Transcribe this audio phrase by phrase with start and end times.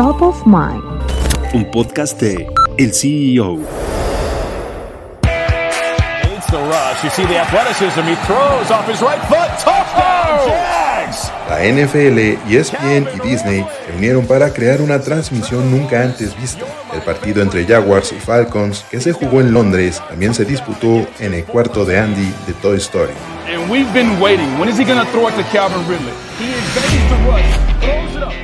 [0.00, 0.82] Top of Mind.
[1.52, 3.58] Un podcast de El CEO.
[6.24, 7.04] Leads the rush.
[7.04, 8.00] You see the athleticism.
[8.08, 9.50] He throws off his right foot.
[9.58, 11.30] Touchdown, Jags!
[11.50, 12.18] La NFL,
[12.48, 16.64] ESPN y Disney se unieron para crear una transmisión nunca antes vista.
[16.94, 21.34] El partido entre Jaguars y Falcons, que se jugó en Londres, también se disputó en
[21.34, 23.12] el cuarto de Andy de Toy Story.
[23.46, 24.58] And we've been waiting.
[24.58, 26.14] When is he going to throw it to Calvin Ridley?
[26.38, 27.69] He is ready to rush.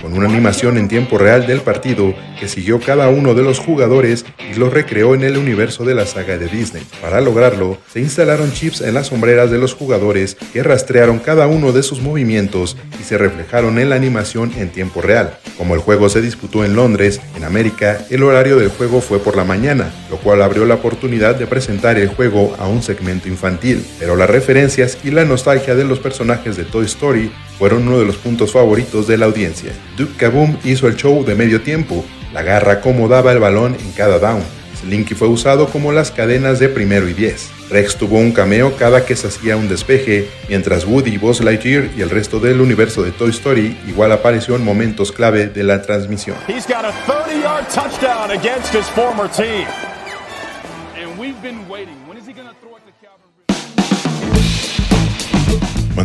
[0.00, 4.24] Con una animación en tiempo real del partido que siguió cada uno de los jugadores
[4.50, 6.82] y los recreó en el universo de la saga de Disney.
[7.00, 11.72] Para lograrlo, se instalaron chips en las sombreras de los jugadores que rastrearon cada uno
[11.72, 15.38] de sus movimientos y se reflejaron en la animación en tiempo real.
[15.56, 19.36] Como el juego se disputó en Londres, en América, el horario del juego fue por
[19.36, 23.84] la mañana, lo cual abrió la oportunidad de presentar el juego a un segmento infantil.
[23.98, 27.30] Pero las referencias y la nostalgia de los personajes de Toy Story
[27.62, 29.72] fueron uno de los puntos favoritos de la audiencia.
[29.96, 34.18] Duke Kaboom hizo el show de medio tiempo, la garra acomodaba el balón en cada
[34.18, 34.42] down.
[34.80, 37.52] Slinky fue usado como las cadenas de primero y diez.
[37.70, 42.00] Rex tuvo un cameo cada que se hacía un despeje, mientras Woody, Buzz Lightyear y
[42.00, 46.36] el resto del universo de Toy Story igual apareció en momentos clave de la transmisión.
[46.48, 49.68] He's got a 30-yard touchdown against his former team.
[51.00, 51.94] And we've been waiting.
[52.08, 53.41] When is he going to throw it to Calvin Ridley?